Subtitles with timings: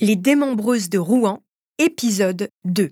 [0.00, 1.40] Les démembreuses de Rouen,
[1.80, 2.90] épisode 2.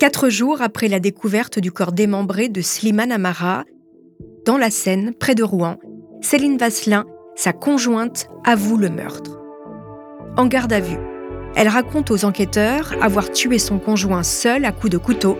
[0.00, 3.64] Quatre jours après la découverte du corps démembré de Slimane Amara,
[4.46, 5.76] dans la Seine, près de Rouen,
[6.22, 7.04] Céline Vasselin,
[7.36, 9.38] sa conjointe, avoue le meurtre.
[10.38, 10.96] En garde à vue,
[11.54, 15.38] elle raconte aux enquêteurs avoir tué son conjoint seul à coups de couteau,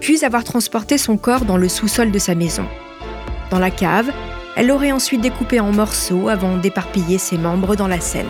[0.00, 2.64] puis avoir transporté son corps dans le sous-sol de sa maison.
[3.50, 4.10] Dans la cave,
[4.56, 8.26] elle l'aurait ensuite découpé en morceaux avant d'éparpiller ses membres dans la Seine.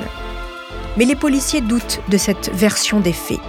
[0.96, 3.40] Mais les policiers doutent de cette version des faits.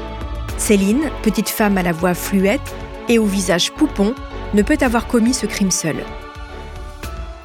[0.57, 2.73] Céline, petite femme à la voix fluette
[3.09, 4.15] et au visage poupon,
[4.53, 6.03] ne peut avoir commis ce crime seule.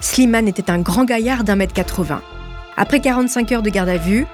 [0.01, 2.21] Slimane était un grand gaillard d'un mètre 80.
[2.77, 4.27] Après 45 heures de garde à vue,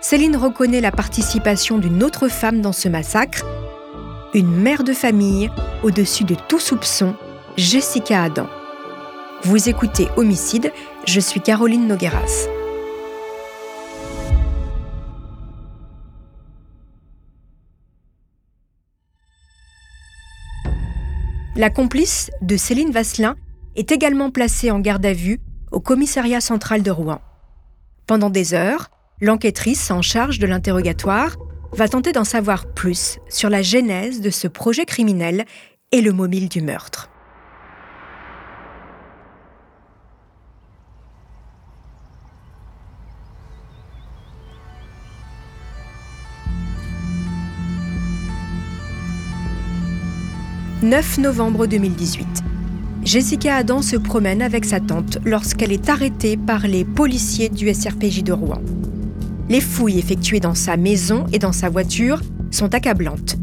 [0.00, 3.44] Céline reconnaît la participation d'une autre femme dans ce massacre,
[4.34, 5.50] une mère de famille
[5.82, 7.14] au-dessus de tout soupçon,
[7.56, 8.48] Jessica Adam.
[9.42, 10.72] Vous écoutez Homicide,
[11.06, 12.48] je suis Caroline Nogueras.
[21.54, 23.36] La complice de Céline Vasselin
[23.76, 25.38] est également placée en garde à vue
[25.70, 27.20] au commissariat central de Rouen.
[28.06, 28.88] Pendant des heures,
[29.20, 31.36] l'enquêtrice en charge de l'interrogatoire
[31.72, 35.44] va tenter d'en savoir plus sur la genèse de ce projet criminel
[35.92, 37.10] et le mobile du meurtre.
[50.86, 52.44] 9 novembre 2018.
[53.02, 58.22] Jessica Adam se promène avec sa tante lorsqu'elle est arrêtée par les policiers du SRPJ
[58.22, 58.62] de Rouen.
[59.48, 62.20] Les fouilles effectuées dans sa maison et dans sa voiture
[62.52, 63.34] sont accablantes.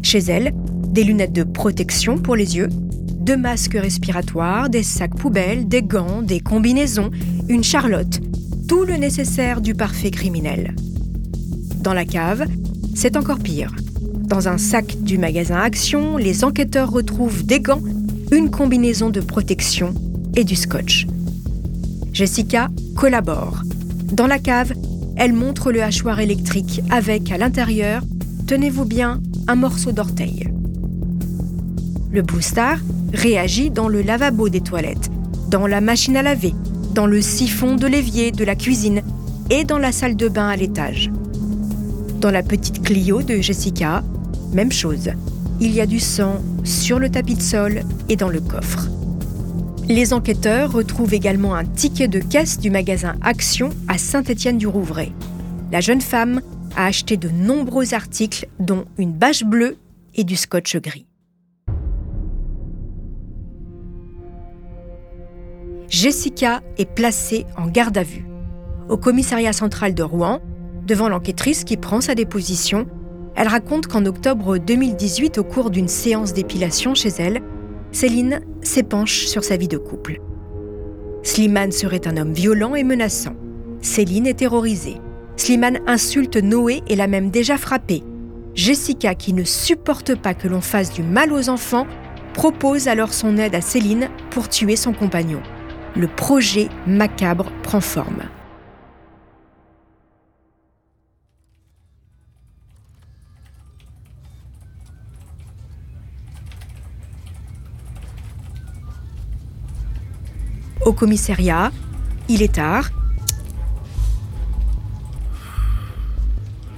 [0.00, 0.54] Chez elle,
[0.86, 6.22] des lunettes de protection pour les yeux, deux masques respiratoires, des sacs poubelles, des gants,
[6.22, 7.10] des combinaisons,
[7.48, 8.20] une charlotte,
[8.68, 10.76] tout le nécessaire du parfait criminel.
[11.80, 12.44] Dans la cave,
[12.94, 13.74] c'est encore pire.
[14.26, 17.82] Dans un sac du magasin Action, les enquêteurs retrouvent des gants,
[18.32, 19.94] une combinaison de protection
[20.34, 21.06] et du scotch.
[22.12, 23.62] Jessica collabore.
[24.12, 24.72] Dans la cave,
[25.16, 28.02] elle montre le hachoir électrique avec à l'intérieur,
[28.48, 30.48] tenez-vous bien, un morceau d'orteil.
[32.10, 32.42] Le Blue
[33.14, 35.08] réagit dans le lavabo des toilettes,
[35.50, 36.54] dans la machine à laver,
[36.94, 39.02] dans le siphon de l'évier de la cuisine
[39.50, 41.12] et dans la salle de bain à l'étage.
[42.20, 44.02] Dans la petite Clio de Jessica,
[44.56, 45.10] même chose.
[45.60, 48.88] Il y a du sang sur le tapis de sol et dans le coffre.
[49.86, 55.12] Les enquêteurs retrouvent également un ticket de caisse du magasin Action à Saint-Étienne-du-Rouvray.
[55.70, 56.40] La jeune femme
[56.74, 59.76] a acheté de nombreux articles, dont une bâche bleue
[60.14, 61.06] et du scotch gris.
[65.88, 68.26] Jessica est placée en garde à vue.
[68.88, 70.40] Au commissariat central de Rouen,
[70.86, 72.86] devant l'enquêtrice qui prend sa déposition
[73.36, 77.42] elle raconte qu'en octobre 2018, au cours d'une séance d'épilation chez elle,
[77.92, 80.20] Céline s'épanche sur sa vie de couple.
[81.22, 83.34] Slimane serait un homme violent et menaçant.
[83.82, 84.96] Céline est terrorisée.
[85.36, 88.02] Slimane insulte Noé et l'a même déjà frappé.
[88.54, 91.86] Jessica, qui ne supporte pas que l'on fasse du mal aux enfants,
[92.32, 95.42] propose alors son aide à Céline pour tuer son compagnon.
[95.94, 98.22] Le projet macabre prend forme.
[110.86, 111.72] Au commissariat.
[112.28, 112.90] Il est tard.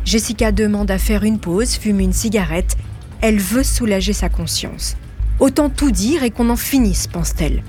[0.04, 2.76] Jessica demande à faire une pause, fume une cigarette.
[3.20, 4.96] Elle veut soulager sa conscience.
[5.38, 7.62] Autant tout dire et qu'on en finisse, pense-t-elle.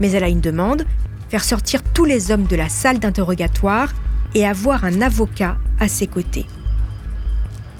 [0.00, 0.84] Mais elle a une demande,
[1.28, 3.92] faire sortir tous les hommes de la salle d'interrogatoire
[4.34, 6.46] et avoir un avocat à ses côtés.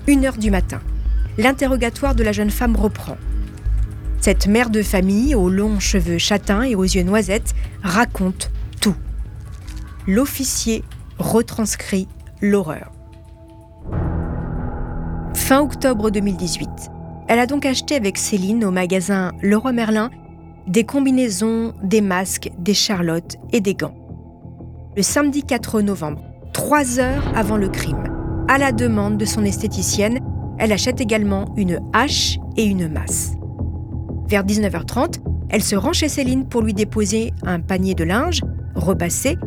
[0.07, 0.81] Une heure du matin.
[1.37, 3.17] L'interrogatoire de la jeune femme reprend.
[4.25, 8.51] Cette mère de famille, aux longs cheveux châtains et aux yeux noisettes, raconte
[8.81, 8.95] tout.
[10.07, 10.83] L'officier
[11.19, 12.09] retranscrit
[12.41, 12.91] l'horreur.
[15.35, 16.71] Fin octobre 2018.
[17.29, 20.11] Elle a donc acheté avec Céline au magasin Leroy Merlin
[20.67, 23.95] des combinaisons, des masques, des charlottes et des gants.
[24.97, 26.25] Le samedi 4 novembre,
[26.55, 28.05] trois heures avant le crime,
[28.49, 30.19] à la demande de son esthéticienne,
[30.59, 33.35] elle achète également une hache et une masse.
[34.35, 38.41] Vers 19h30, elle se rend chez Céline pour lui déposer un panier de linge,
[38.75, 39.39] repassé,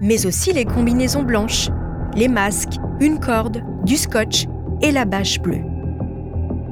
[0.00, 1.68] mais aussi les combinaisons blanches,
[2.16, 4.46] les masques, une corde, du scotch
[4.80, 5.60] et la bâche bleue.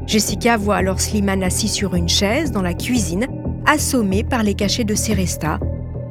[0.09, 3.29] Jessica voit alors Slimane assis sur une chaise dans la cuisine,
[3.67, 5.15] assommé par les cachets de ses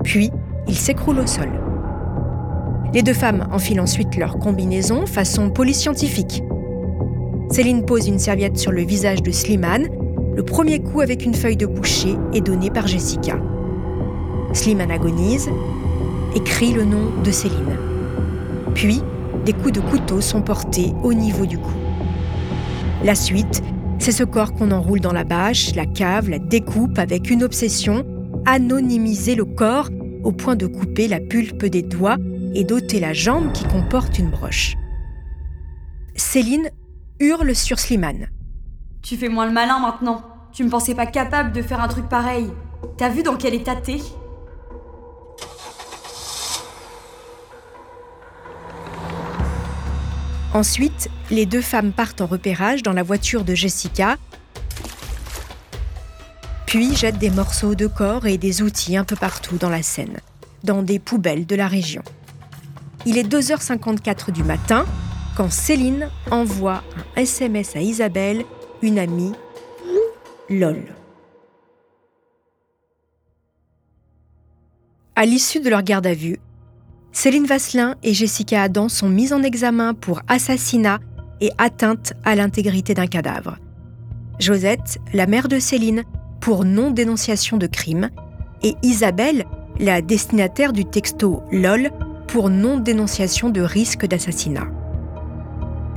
[0.06, 0.31] puis
[0.65, 1.50] il s'écroule au sol.
[2.94, 6.41] Les deux femmes enfilent ensuite leur combinaison façon police scientifique.
[7.51, 9.88] Céline pose une serviette sur le visage de Slimane.
[10.36, 13.38] Le premier coup avec une feuille de boucher est donné par Jessica.
[14.54, 15.50] Slimane agonise
[16.36, 17.78] et crie le nom de Céline.
[18.74, 19.02] Puis,
[19.46, 21.74] des coups de couteau sont portés au niveau du cou.
[23.04, 23.64] La suite,
[23.98, 28.06] c'est ce corps qu'on enroule dans la bâche, la cave, la découpe avec une obsession,
[28.46, 29.90] anonymiser le corps
[30.24, 32.18] au point de couper la pulpe des doigts
[32.54, 34.76] et d'ôter la jambe qui comporte une broche.
[36.16, 36.70] Céline
[37.20, 38.28] hurle sur Slimane.
[39.09, 40.21] Tu fais moins le malin maintenant.
[40.53, 42.47] Tu me pensais pas capable de faire un truc pareil.
[42.95, 43.97] T'as vu dans quel état t'es
[50.53, 54.17] Ensuite, les deux femmes partent en repérage dans la voiture de Jessica,
[56.67, 60.19] puis jettent des morceaux de corps et des outils un peu partout dans la Seine,
[60.63, 62.03] dans des poubelles de la région.
[63.07, 64.85] Il est 2h54 du matin
[65.35, 66.83] quand Céline envoie
[67.17, 68.45] un SMS à Isabelle,
[68.81, 69.34] une amie,
[70.50, 70.84] LOL.
[75.16, 76.40] À l'issue de leur garde à vue,
[77.12, 81.00] Céline Vasselin et Jessica Adam sont mises en examen pour assassinat
[81.42, 83.58] et atteinte à l'intégrité d'un cadavre.
[84.40, 86.04] Josette, la mère de Céline,
[86.40, 88.10] pour non-dénonciation de crime,
[88.64, 89.46] et Isabelle,
[89.80, 91.92] la destinataire du texto LOL,
[92.28, 94.68] pour non-dénonciation de risque d'assassinat.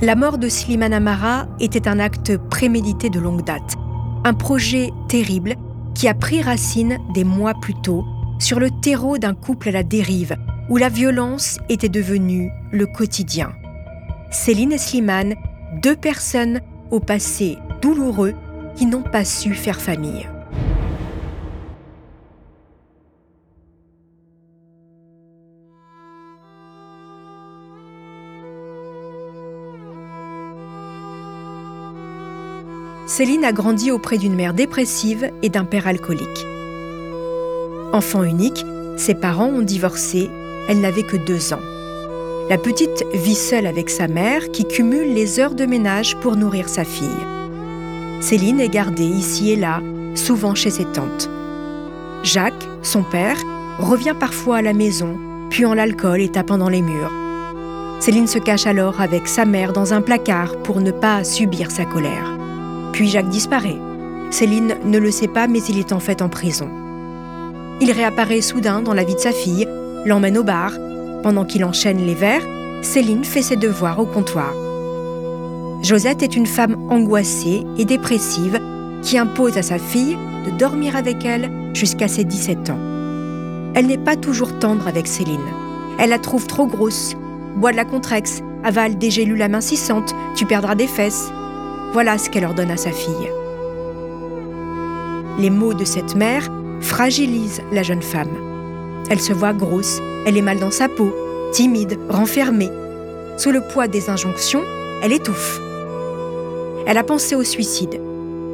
[0.01, 3.75] La mort de Slimane Amara était un acte prémédité de longue date,
[4.25, 5.55] un projet terrible
[5.93, 8.03] qui a pris racine des mois plus tôt
[8.39, 10.35] sur le terreau d'un couple à la dérive
[10.69, 13.53] où la violence était devenue le quotidien.
[14.31, 15.35] Céline et Slimane,
[15.81, 16.61] deux personnes
[16.91, 18.33] au passé douloureux
[18.75, 20.27] qui n'ont pas su faire famille.
[33.05, 36.47] Céline a grandi auprès d'une mère dépressive et d'un père alcoolique.
[37.91, 38.65] Enfant unique,
[38.97, 40.29] ses parents ont divorcé
[40.67, 41.61] elle n'avait que deux ans.
[42.49, 46.69] La petite vit seule avec sa mère qui cumule les heures de ménage pour nourrir
[46.69, 47.07] sa fille.
[48.21, 49.81] Céline est gardée ici et là,
[50.15, 51.29] souvent chez ses tantes.
[52.23, 53.37] Jacques, son père,
[53.79, 55.17] revient parfois à la maison,
[55.49, 57.11] puant l'alcool et tapant dans les murs.
[57.99, 61.85] Céline se cache alors avec sa mère dans un placard pour ne pas subir sa
[61.85, 62.42] colère.
[62.93, 63.77] Puis Jacques disparaît.
[64.31, 66.69] Céline ne le sait pas, mais il est en fait en prison.
[67.81, 69.67] Il réapparaît soudain dans la vie de sa fille,
[70.05, 70.71] l'emmène au bar.
[71.21, 72.45] Pendant qu'il enchaîne les verres,
[72.81, 74.53] Céline fait ses devoirs au comptoir.
[75.81, 78.59] Josette est une femme angoissée et dépressive
[79.01, 82.79] qui impose à sa fille de dormir avec elle jusqu'à ses 17 ans.
[83.75, 85.39] Elle n'est pas toujours tendre avec Céline.
[85.99, 87.15] Elle la trouve trop grosse,
[87.57, 91.31] boit de la contrex, avale des gélules amincissantes, tu perdras des fesses.
[91.93, 93.29] Voilà ce qu'elle ordonne à sa fille.
[95.37, 96.49] Les mots de cette mère
[96.81, 98.35] fragilisent la jeune femme.
[99.11, 101.13] Elle se voit grosse, elle est mal dans sa peau,
[101.51, 102.71] timide, renfermée.
[103.37, 104.63] Sous le poids des injonctions,
[105.03, 105.59] elle étouffe.
[106.87, 108.01] Elle a pensé au suicide.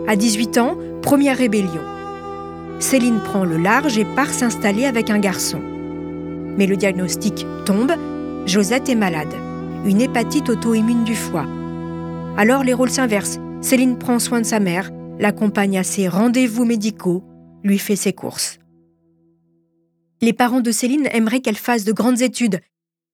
[0.08, 1.82] À 18 ans, première rébellion.
[2.80, 5.60] Céline prend le large et part s'installer avec un garçon.
[6.58, 7.94] Mais le diagnostic tombe,
[8.46, 9.34] Josette est malade,
[9.86, 11.46] une hépatite auto-immune du foie.
[12.38, 13.40] Alors les rôles s'inversent.
[13.62, 17.24] Céline prend soin de sa mère, l'accompagne à ses rendez-vous médicaux,
[17.64, 18.60] lui fait ses courses.
[20.22, 22.62] Les parents de Céline aimeraient qu'elle fasse de grandes études,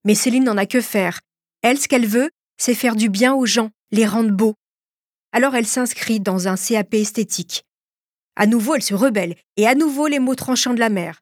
[0.05, 1.21] mais Céline n'en a que faire.
[1.61, 4.53] Elle, ce qu'elle veut, c'est faire du bien aux gens, les rendre beaux.
[5.31, 7.63] Alors elle s'inscrit dans un CAP esthétique.
[8.35, 11.21] À nouveau, elle se rebelle, et à nouveau les mots tranchants de la mère.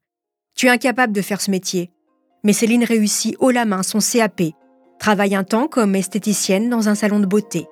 [0.56, 1.92] Tu es incapable de faire ce métier.
[2.44, 4.42] Mais Céline réussit haut la main son CAP,
[5.00, 7.66] travaille un temps comme esthéticienne dans un salon de beauté.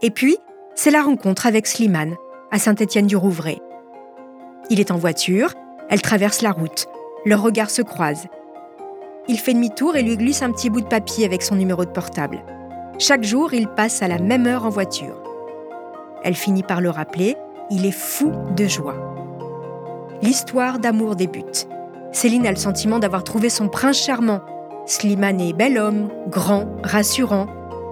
[0.00, 0.36] Et puis,
[0.74, 2.14] c'est la rencontre avec Slimane,
[2.52, 3.60] à Saint-Étienne-du-Rouvray.
[4.70, 5.54] Il est en voiture,
[5.88, 6.86] elle traverse la route.
[7.24, 8.28] Leurs regards se croisent.
[9.26, 11.90] Il fait demi-tour et lui glisse un petit bout de papier avec son numéro de
[11.90, 12.44] portable.
[12.98, 15.20] Chaque jour, il passe à la même heure en voiture.
[16.22, 17.36] Elle finit par le rappeler,
[17.70, 18.96] il est fou de joie.
[20.22, 21.68] L'histoire d'amour débute.
[22.12, 24.40] Céline a le sentiment d'avoir trouvé son prince charmant.
[24.86, 27.46] Slimane est bel homme, grand, rassurant.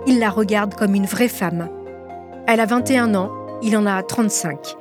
[0.06, 1.68] Il la regarde comme une vraie femme.
[2.48, 4.76] Elle a 21 ans, il en a 35.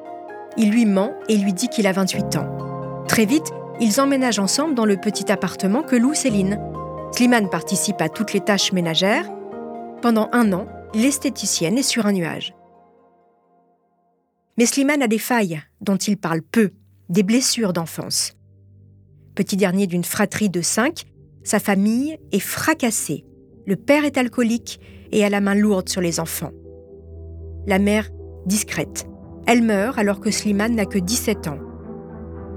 [0.56, 3.04] Il lui ment et lui dit qu'il a 28 ans.
[3.08, 6.60] Très vite, ils emménagent ensemble dans le petit appartement que loue Céline.
[7.12, 9.32] Slimane participe à toutes les tâches ménagères.
[10.04, 12.54] Pendant un an, l'esthéticienne est sur un nuage.
[14.60, 16.70] Mais Slimane a des failles dont il parle peu,
[17.10, 18.34] des blessures d'enfance.
[19.34, 21.06] Petit dernier d'une fratrie de cinq,
[21.44, 23.26] sa famille est fracassée.
[23.66, 24.80] Le père est alcoolique
[25.12, 26.52] et a la main lourde sur les enfants.
[27.68, 28.10] La mère,
[28.46, 29.08] discrète.
[29.48, 31.60] Elle meurt alors que Slimane n'a que 17 ans.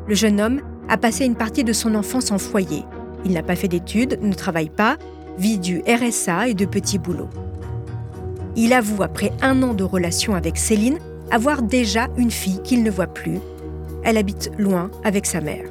[0.06, 2.84] Le jeune homme a passé une partie de son enfance en foyer.
[3.24, 4.96] Il n'a pas fait d'études, ne travaille pas,
[5.38, 7.30] vit du RSA et de petits boulots.
[8.56, 10.98] Il avoue, après un an de relation avec Céline,
[11.30, 13.38] avoir déjà une fille qu'il ne voit plus.
[14.04, 15.64] Elle habite loin avec sa mère.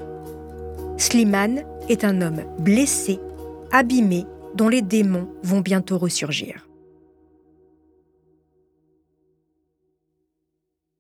[0.98, 3.20] Slimane est un homme blessé,
[3.72, 4.26] abîmé,
[4.56, 6.67] dont les démons vont bientôt ressurgir.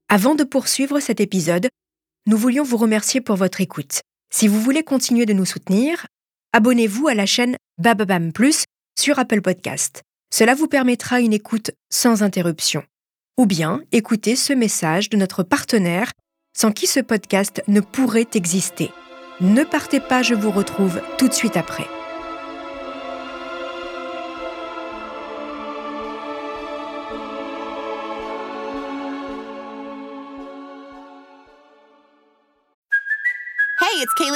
[0.09, 1.67] Avant de poursuivre cet épisode,
[2.27, 3.99] nous voulions vous remercier pour votre écoute.
[4.33, 6.07] Si vous voulez continuer de nous soutenir,
[6.53, 8.63] abonnez-vous à la chaîne Bababam Plus
[8.97, 10.03] sur Apple Podcast.
[10.33, 12.83] Cela vous permettra une écoute sans interruption.
[13.37, 16.13] Ou bien écoutez ce message de notre partenaire
[16.55, 18.91] sans qui ce podcast ne pourrait exister.
[19.41, 21.85] Ne partez pas, je vous retrouve tout de suite après.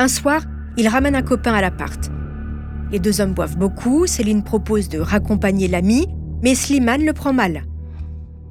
[0.00, 0.42] Un soir,
[0.76, 2.10] il ramène un copain à l'appart.
[2.92, 6.06] Les deux hommes boivent beaucoup, Céline propose de raccompagner l'ami,
[6.40, 7.64] mais Slimane le prend mal.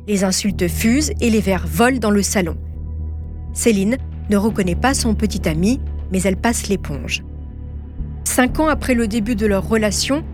[0.09, 2.57] Les insultes fusent et les verres volent dans le salon.
[3.53, 3.97] Céline
[4.29, 5.79] ne reconnaît pas son petit ami,
[6.11, 7.23] mais elle passe l'éponge.
[8.25, 10.25] Cinq ans après le début de leur relation,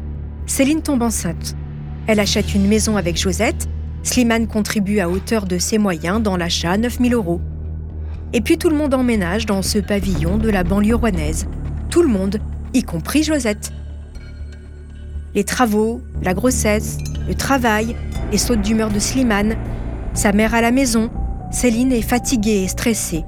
[0.48, 1.55] Céline tombe enceinte.
[2.08, 3.70] Elle achète une maison avec Josette.
[4.01, 7.39] Slimane contribue à hauteur de ses moyens dans l'achat 9000 euros.
[8.36, 11.46] Et puis tout le monde emménage dans ce pavillon de la banlieue rouennaise.
[11.92, 12.40] Tout le monde,
[12.74, 13.72] y compris Josette.
[15.36, 16.98] Les travaux, la grossesse,
[17.28, 17.96] le travail,
[18.32, 19.56] les sautes d'humeur de Slimane,
[20.16, 21.12] sa mère à la maison,
[21.52, 23.24] Céline est fatiguée et stressée.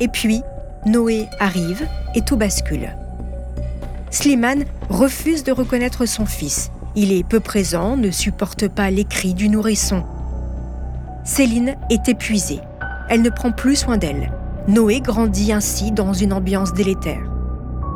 [0.00, 0.40] Et puis,
[0.86, 2.88] Noé arrive et tout bascule.
[4.10, 6.70] Slimane refuse de reconnaître son fils.
[6.96, 10.04] Il est peu présent, ne supporte pas les cris du nourrisson.
[11.22, 12.60] Céline est épuisée
[13.10, 14.32] elle ne prend plus soin d'elle.
[14.68, 17.30] Noé grandit ainsi dans une ambiance délétère.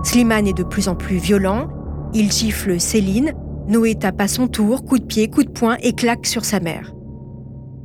[0.03, 1.69] Slimane est de plus en plus violent,
[2.13, 3.33] il gifle Céline,
[3.69, 6.61] Noé tape à son tour, coup de pied, coup de poing et claque sur sa
[6.61, 6.93] mère.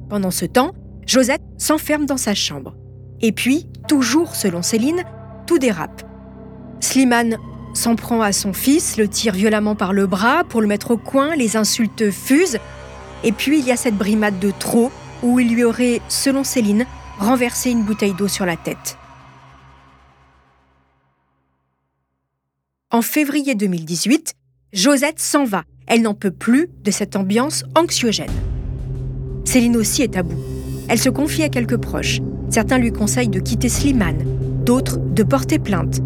[0.09, 0.71] Pendant ce temps,
[1.05, 2.75] Josette s'enferme dans sa chambre.
[3.21, 5.03] Et puis, toujours selon Céline,
[5.45, 6.01] tout dérape.
[6.79, 7.37] Slimane
[7.73, 10.97] s'en prend à son fils, le tire violemment par le bras pour le mettre au
[10.97, 12.59] coin, les insultes fusent.
[13.23, 16.85] Et puis il y a cette brimade de trop où il lui aurait, selon Céline,
[17.19, 18.97] renverser une bouteille d'eau sur la tête.
[22.91, 24.33] En février 2018,
[24.73, 25.63] Josette s'en va.
[25.85, 28.31] Elle n'en peut plus de cette ambiance anxiogène.
[29.45, 30.41] Céline aussi est à bout.
[30.87, 32.19] Elle se confie à quelques proches.
[32.49, 34.23] Certains lui conseillent de quitter Slimane,
[34.65, 35.99] d'autres de porter plainte.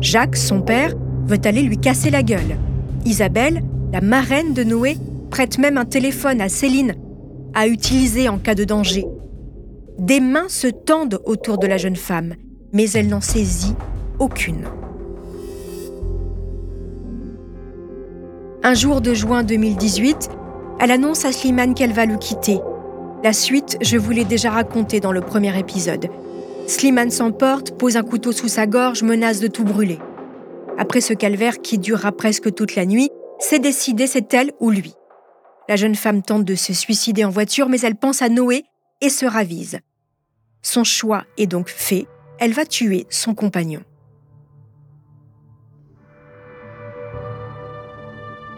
[0.00, 0.94] Jacques, son père,
[1.26, 2.56] veut aller lui casser la gueule.
[3.04, 4.96] Isabelle, la marraine de Noé,
[5.30, 6.94] prête même un téléphone à Céline
[7.54, 9.04] à utiliser en cas de danger.
[9.98, 12.34] Des mains se tendent autour de la jeune femme,
[12.72, 13.74] mais elle n'en saisit
[14.20, 14.64] aucune.
[18.62, 20.30] Un jour de juin 2018,
[20.78, 22.60] elle annonce à Slimane qu'elle va le quitter.
[23.24, 26.06] La suite, je vous l'ai déjà racontée dans le premier épisode.
[26.68, 29.98] Slimane s'emporte, pose un couteau sous sa gorge, menace de tout brûler.
[30.78, 34.94] Après ce calvaire qui durera presque toute la nuit, c'est décidé, c'est elle ou lui.
[35.68, 38.62] La jeune femme tente de se suicider en voiture, mais elle pense à Noé
[39.00, 39.80] et se ravise.
[40.70, 42.06] Son choix est donc fait,
[42.38, 43.80] elle va tuer son compagnon.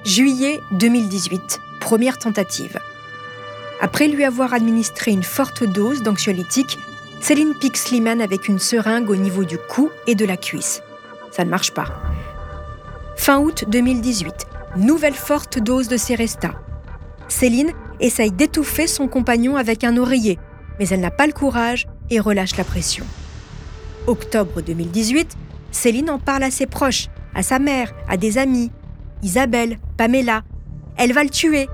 [0.04, 2.80] Juillet 2018, première tentative.
[3.80, 6.80] Après lui avoir administré une forte dose d'anxiolytique,
[7.20, 10.82] Céline pique Slimane avec une seringue au niveau du cou et de la cuisse.
[11.30, 11.86] Ça ne marche pas.
[13.16, 14.48] Fin août 2018,
[14.78, 16.60] nouvelle forte dose de Seresta.
[17.28, 20.40] Céline essaye d'étouffer son compagnon avec un oreiller,
[20.80, 23.04] mais elle n'a pas le courage et relâche la pression.
[24.06, 25.36] Octobre 2018,
[25.70, 28.70] Céline en parle à ses proches, à sa mère, à des amis.
[29.22, 30.42] Isabelle, Pamela.
[30.96, 31.68] Elle va le tuer.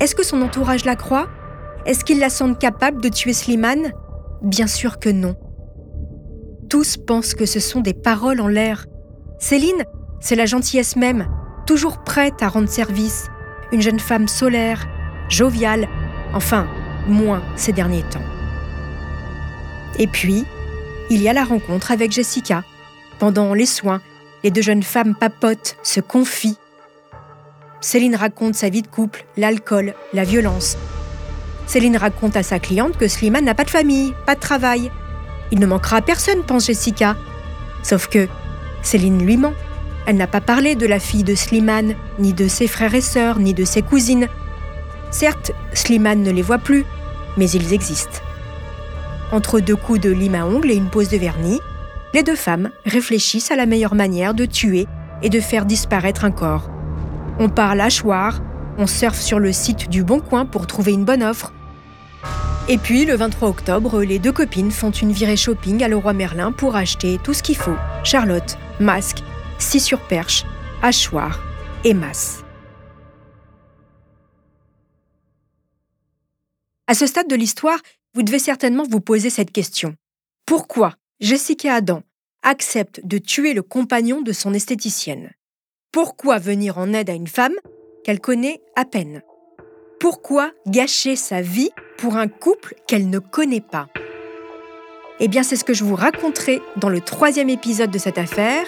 [0.00, 1.28] Est-ce que son entourage la croit?
[1.86, 3.92] Est-ce qu'ils la sentent capable de tuer Slimane?
[4.42, 5.36] Bien sûr que non.
[6.68, 8.86] Tous pensent que ce sont des paroles en l'air.
[9.38, 9.84] Céline,
[10.20, 11.28] c'est la gentillesse même,
[11.66, 13.28] toujours prête à rendre service,
[13.72, 14.86] une jeune femme solaire,
[15.28, 15.88] joviale,
[16.32, 16.66] enfin,
[17.06, 18.22] moins ces derniers temps.
[19.98, 20.44] Et puis,
[21.10, 22.64] il y a la rencontre avec Jessica.
[23.18, 24.00] Pendant les soins,
[24.42, 26.58] les deux jeunes femmes papotent, se confient.
[27.80, 30.76] Céline raconte sa vie de couple, l'alcool, la violence.
[31.66, 34.90] Céline raconte à sa cliente que Slimane n'a pas de famille, pas de travail.
[35.50, 37.16] Il ne manquera à personne, pense Jessica.
[37.82, 38.28] Sauf que
[38.82, 39.54] Céline lui ment.
[40.06, 43.38] Elle n'a pas parlé de la fille de Slimane, ni de ses frères et sœurs,
[43.38, 44.28] ni de ses cousines.
[45.10, 46.84] Certes, Slimane ne les voit plus,
[47.36, 48.20] mais ils existent.
[49.32, 51.60] Entre deux coups de lime à ongles et une pose de vernis,
[52.12, 54.86] les deux femmes réfléchissent à la meilleure manière de tuer
[55.22, 56.70] et de faire disparaître un corps.
[57.38, 58.40] On parle hachoir,
[58.78, 61.52] on surfe sur le site du Bon Coin pour trouver une bonne offre.
[62.68, 66.52] Et puis, le 23 octobre, les deux copines font une virée shopping à Leroy Merlin
[66.52, 69.22] pour acheter tout ce qu'il faut charlotte, masque,
[69.58, 70.44] scie sur perche,
[70.82, 71.40] hachoir
[71.84, 72.42] et masse.
[76.86, 77.78] À ce stade de l'histoire,
[78.14, 79.96] vous devez certainement vous poser cette question.
[80.46, 82.02] Pourquoi Jessica Adam
[82.42, 85.32] accepte de tuer le compagnon de son esthéticienne?
[85.90, 87.54] Pourquoi venir en aide à une femme
[88.04, 89.22] qu'elle connaît à peine?
[89.98, 93.88] Pourquoi gâcher sa vie pour un couple qu'elle ne connaît pas?
[95.20, 98.66] Eh bien, c'est ce que je vous raconterai dans le troisième épisode de cette affaire.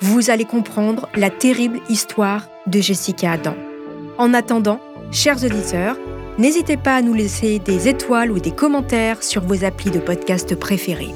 [0.00, 3.56] Vous allez comprendre la terrible histoire de Jessica Adam.
[4.18, 4.80] En attendant,
[5.12, 5.96] chers auditeurs,
[6.38, 10.54] N'hésitez pas à nous laisser des étoiles ou des commentaires sur vos applis de podcast
[10.54, 11.12] préférés.